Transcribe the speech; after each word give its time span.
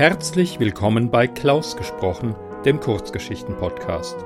Herzlich 0.00 0.58
willkommen 0.58 1.10
bei 1.10 1.26
Klaus 1.26 1.76
gesprochen, 1.76 2.34
dem 2.64 2.80
Kurzgeschichten-Podcast. 2.80 4.16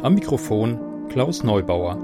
Am 0.00 0.14
Mikrofon 0.14 1.06
Klaus 1.10 1.42
Neubauer. 1.42 1.98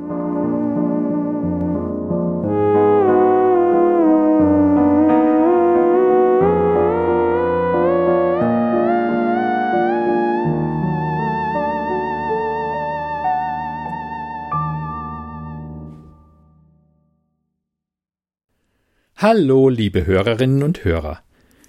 Hallo, 19.17 19.71
liebe 19.71 20.05
Hörerinnen 20.05 20.63
und 20.63 20.85
Hörer. 20.85 21.24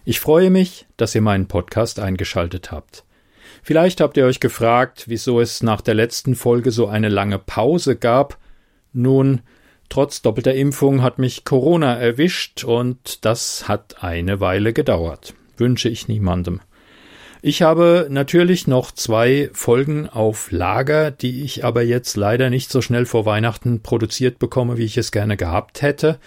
Ich 0.08 0.20
freue 0.20 0.52
mich, 0.52 0.86
dass 0.98 1.16
ihr 1.16 1.22
meinen 1.22 1.48
Podcast 1.48 2.00
eingeschaltet 2.00 2.72
habt. 2.72 3.04
Vielleicht 3.64 4.02
habt 4.02 4.18
ihr 4.18 4.26
euch 4.28 4.40
gefragt, 4.40 5.06
wieso 5.08 5.42
es 5.42 5.64
nach 5.64 5.82
der 5.82 5.96
letzten 5.96 6.36
Folge 6.36 6.70
so 6.70 6.86
eine 6.86 7.10
lange 7.10 7.40
Pause 7.40 7.96
gab. 7.96 8.38
Nun, 8.94 9.42
trotz 9.90 10.22
doppelter 10.22 10.54
Impfung 10.54 11.02
hat 11.02 11.18
mich 11.18 11.44
Corona 11.44 11.96
erwischt 11.96 12.64
und 12.64 13.26
das 13.26 13.68
hat 13.68 14.04
eine 14.04 14.40
Weile 14.40 14.74
gedauert. 14.74 15.34
Wünsche 15.58 15.90
ich 15.90 16.08
niemandem. 16.08 16.62
Ich 17.42 17.64
habe 17.64 18.06
natürlich 18.12 18.68
noch 18.68 18.92
zwei 18.92 19.50
Folgen 19.54 20.08
auf 20.08 20.52
Lager, 20.52 21.10
die 21.10 21.44
ich 21.44 21.66
aber 21.66 21.82
jetzt 21.82 22.16
leider 22.16 22.52
nicht 22.52 22.70
so 22.70 22.82
schnell 22.82 23.08
vor 23.08 23.26
Weihnachten 23.26 23.82
produziert 23.82 24.38
bekomme, 24.38 24.78
wie 24.78 24.86
ich 24.86 24.98
es 24.98 25.12
gerne 25.12 25.36
gehabt 25.36 25.82
hätte. 25.82 26.20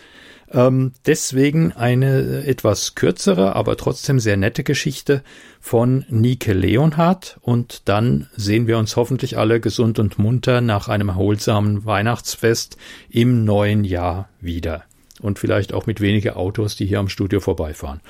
Ähm, 0.51 0.93
deswegen 1.07 1.73
eine 1.73 2.45
etwas 2.47 2.95
kürzere, 2.95 3.55
aber 3.55 3.77
trotzdem 3.77 4.19
sehr 4.19 4.37
nette 4.37 4.65
Geschichte 4.65 5.23
von 5.61 6.07
Nike 6.09 6.53
Leonhardt 6.53 7.39
und 7.43 7.83
dann 7.89 8.29
sehen 8.35 8.67
wir 8.67 8.79
uns 8.79 8.97
hoffentlich 8.97 9.37
alle 9.37 9.61
gesund 9.61 9.99
und 9.99 10.19
munter 10.19 10.61
nach 10.61 10.89
einem 10.89 11.11
erholsamen 11.11 11.85
Weihnachtsfest 11.85 12.79
im 13.11 13.45
neuen 13.45 13.85
Jahr 13.85 14.29
wieder. 14.41 14.85
Und 15.21 15.39
vielleicht 15.39 15.75
auch 15.75 15.87
mit 15.87 16.01
weniger 16.01 16.37
Autos, 16.37 16.77
die 16.77 16.87
hier 16.87 17.01
am 17.01 17.09
Studio 17.09 17.41
vorbeifahren. 17.41 18.01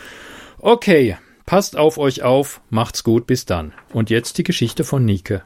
Okay, 0.59 1.17
passt 1.47 1.77
auf 1.77 1.99
euch 1.99 2.23
auf, 2.23 2.61
macht's 2.71 3.03
gut, 3.03 3.27
bis 3.27 3.47
dann. 3.47 3.73
Und 3.93 4.11
jetzt 4.11 4.39
die 4.39 4.45
Geschichte 4.45 4.85
von 4.85 5.05
Nike. 5.05 5.41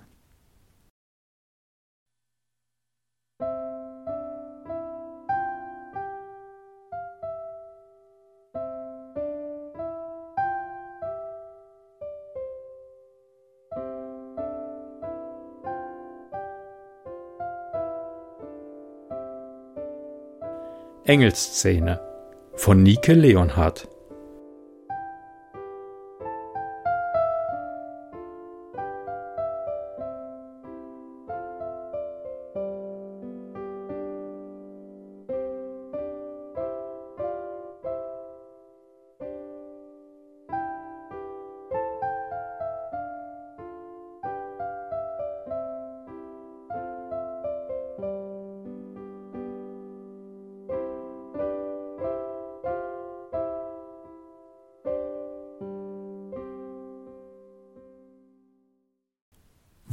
Engelsszene 21.04 22.00
von 22.56 22.82
Nike 22.82 23.14
Leonhardt 23.14 23.91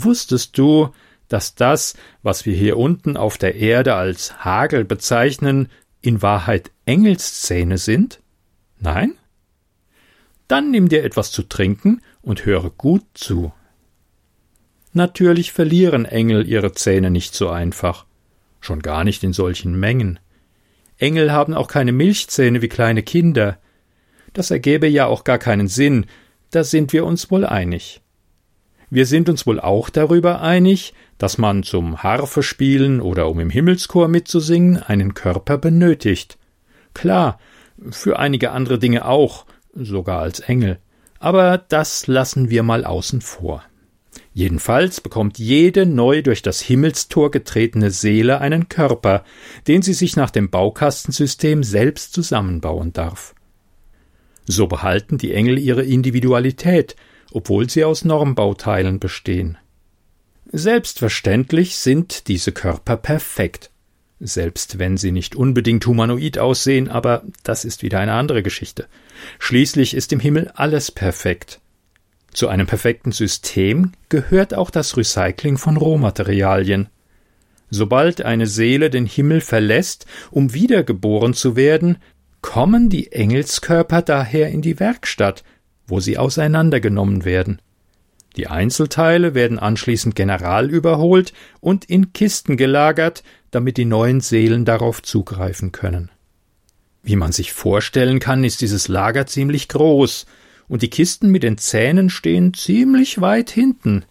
Wusstest 0.03 0.57
du, 0.57 0.89
dass 1.27 1.55
das, 1.55 1.95
was 2.23 2.45
wir 2.45 2.55
hier 2.55 2.77
unten 2.77 3.17
auf 3.17 3.37
der 3.37 3.55
Erde 3.55 3.95
als 3.95 4.45
Hagel 4.45 4.85
bezeichnen, 4.85 5.69
in 6.01 6.21
Wahrheit 6.21 6.71
Engelszähne 6.85 7.77
sind? 7.77 8.21
Nein? 8.79 9.15
Dann 10.47 10.71
nimm 10.71 10.87
dir 10.87 11.03
etwas 11.03 11.31
zu 11.31 11.43
trinken 11.43 12.01
und 12.21 12.45
höre 12.45 12.69
gut 12.69 13.03
zu. 13.13 13.51
Natürlich 14.93 15.51
verlieren 15.51 16.05
Engel 16.05 16.47
ihre 16.47 16.71
Zähne 16.71 17.11
nicht 17.11 17.35
so 17.35 17.49
einfach, 17.49 18.05
schon 18.61 18.81
gar 18.81 19.03
nicht 19.03 19.23
in 19.23 19.33
solchen 19.33 19.77
Mengen. 19.79 20.19
Engel 20.97 21.31
haben 21.31 21.53
auch 21.53 21.67
keine 21.67 21.91
Milchzähne 21.91 22.61
wie 22.61 22.69
kleine 22.69 23.03
Kinder. 23.03 23.57
Das 24.33 24.49
ergäbe 24.49 24.87
ja 24.87 25.07
auch 25.07 25.23
gar 25.23 25.37
keinen 25.37 25.67
Sinn, 25.67 26.05
da 26.51 26.63
sind 26.63 26.93
wir 26.93 27.05
uns 27.05 27.29
wohl 27.29 27.45
einig. 27.45 28.01
Wir 28.89 29.05
sind 29.05 29.29
uns 29.29 29.45
wohl 29.45 29.59
auch 29.59 29.89
darüber 29.89 30.41
einig, 30.41 30.93
dass 31.17 31.37
man 31.37 31.63
zum 31.63 32.01
Harfespielen 32.01 33.01
oder 33.01 33.29
um 33.29 33.39
im 33.39 33.49
Himmelschor 33.49 34.07
mitzusingen 34.07 34.77
einen 34.77 35.13
Körper 35.13 35.57
benötigt. 35.57 36.37
Klar, 36.93 37.39
für 37.91 38.17
einige 38.17 38.51
andere 38.51 38.79
Dinge 38.79 39.05
auch, 39.05 39.45
sogar 39.73 40.19
als 40.19 40.39
Engel. 40.39 40.79
Aber 41.19 41.57
das 41.57 42.07
lassen 42.07 42.49
wir 42.49 42.63
mal 42.63 42.85
außen 42.85 43.21
vor. 43.21 43.63
Jedenfalls 44.33 45.01
bekommt 45.01 45.37
jede 45.37 45.85
neu 45.85 46.21
durch 46.21 46.41
das 46.41 46.61
Himmelstor 46.61 47.29
getretene 47.29 47.91
Seele 47.91 48.39
einen 48.39 48.69
Körper, 48.69 49.23
den 49.67 49.81
sie 49.81 49.93
sich 49.93 50.15
nach 50.15 50.29
dem 50.29 50.49
Baukastensystem 50.49 51.63
selbst 51.63 52.13
zusammenbauen 52.13 52.93
darf. 52.93 53.35
So 54.45 54.67
behalten 54.67 55.17
die 55.17 55.33
Engel 55.33 55.59
ihre 55.59 55.83
Individualität, 55.83 56.95
obwohl 57.31 57.69
sie 57.69 57.83
aus 57.83 58.05
Normbauteilen 58.05 58.99
bestehen. 58.99 59.57
Selbstverständlich 60.51 61.75
sind 61.77 62.27
diese 62.27 62.51
Körper 62.51 62.97
perfekt, 62.97 63.69
selbst 64.19 64.79
wenn 64.79 64.97
sie 64.97 65.11
nicht 65.11 65.35
unbedingt 65.35 65.85
humanoid 65.85 66.39
aussehen, 66.39 66.89
aber 66.89 67.23
das 67.43 67.65
ist 67.65 67.83
wieder 67.83 67.99
eine 67.99 68.13
andere 68.13 68.43
Geschichte. 68.43 68.87
Schließlich 69.37 69.93
ist 69.93 70.11
im 70.11 70.19
Himmel 70.19 70.51
alles 70.55 70.91
perfekt. 70.91 71.59
Zu 72.33 72.47
einem 72.47 72.67
perfekten 72.67 73.11
System 73.11 73.93
gehört 74.09 74.53
auch 74.53 74.69
das 74.69 74.97
Recycling 74.97 75.57
von 75.57 75.77
Rohmaterialien. 75.77 76.89
Sobald 77.69 78.23
eine 78.23 78.47
Seele 78.47 78.89
den 78.89 79.05
Himmel 79.05 79.41
verlässt, 79.41 80.05
um 80.31 80.53
wiedergeboren 80.53 81.33
zu 81.33 81.55
werden, 81.55 81.97
kommen 82.41 82.89
die 82.89 83.11
Engelskörper 83.11 84.01
daher 84.01 84.49
in 84.49 84.61
die 84.61 84.79
Werkstatt, 84.79 85.43
wo 85.89 85.99
sie 85.99 86.17
auseinandergenommen 86.17 87.25
werden. 87.25 87.61
Die 88.35 88.47
Einzelteile 88.47 89.33
werden 89.33 89.59
anschließend 89.59 90.15
general 90.15 90.69
überholt 90.69 91.33
und 91.59 91.85
in 91.85 92.13
Kisten 92.13 92.57
gelagert, 92.57 93.23
damit 93.51 93.77
die 93.77 93.85
neuen 93.85 94.21
Seelen 94.21 94.65
darauf 94.65 95.01
zugreifen 95.01 95.71
können. 95.71 96.09
Wie 97.01 97.15
man 97.15 97.31
sich 97.31 97.53
vorstellen 97.53 98.19
kann, 98.19 98.43
ist 98.43 98.61
dieses 98.61 98.87
Lager 98.87 99.25
ziemlich 99.25 99.67
groß, 99.67 100.25
und 100.67 100.83
die 100.83 100.89
Kisten 100.89 101.31
mit 101.31 101.41
den 101.41 101.57
Zähnen 101.57 102.11
stehen 102.11 102.53
ziemlich 102.53 103.19
weit 103.21 103.49
hinten. 103.49 104.05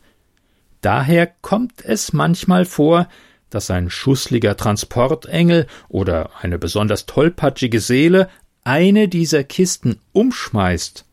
Daher 0.80 1.26
kommt 1.26 1.84
es 1.84 2.12
manchmal 2.12 2.64
vor, 2.64 3.08
dass 3.48 3.70
ein 3.70 3.90
schussliger 3.90 4.56
Transportengel 4.56 5.68
oder 5.88 6.30
eine 6.42 6.58
besonders 6.58 7.06
tollpatschige 7.06 7.80
Seele 7.80 8.28
eine 8.64 9.08
dieser 9.08 9.44
Kisten 9.44 10.00
umschmeißt 10.12 11.04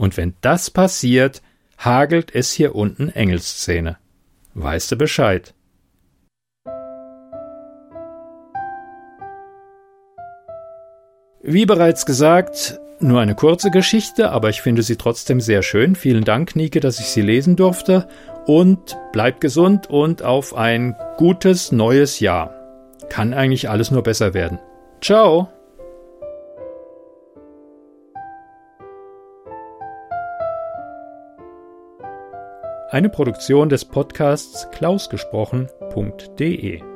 und 0.00 0.16
wenn 0.16 0.32
das 0.40 0.70
passiert, 0.70 1.42
hagelt 1.76 2.34
es 2.34 2.52
hier 2.52 2.74
unten 2.74 3.10
Engelsszene. 3.10 3.98
Weißt 4.54 4.90
du 4.90 4.96
Bescheid? 4.96 5.52
Wie 11.42 11.66
bereits 11.66 12.06
gesagt, 12.06 12.80
nur 12.98 13.20
eine 13.20 13.34
kurze 13.34 13.70
Geschichte, 13.70 14.30
aber 14.30 14.48
ich 14.48 14.62
finde 14.62 14.82
sie 14.82 14.96
trotzdem 14.96 15.38
sehr 15.42 15.62
schön. 15.62 15.94
Vielen 15.94 16.24
Dank, 16.24 16.56
Nike, 16.56 16.80
dass 16.80 16.98
ich 16.98 17.06
sie 17.06 17.22
lesen 17.22 17.56
durfte. 17.56 18.08
Und 18.46 18.96
bleibt 19.12 19.42
gesund 19.42 19.90
und 19.90 20.22
auf 20.22 20.54
ein 20.54 20.96
gutes 21.18 21.72
neues 21.72 22.20
Jahr. 22.20 22.54
Kann 23.10 23.34
eigentlich 23.34 23.68
alles 23.68 23.90
nur 23.90 24.02
besser 24.02 24.32
werden. 24.32 24.58
Ciao! 25.02 25.50
Eine 32.90 33.08
Produktion 33.08 33.68
des 33.68 33.84
Podcasts 33.84 34.68
klausgesprochen.de 34.72 36.89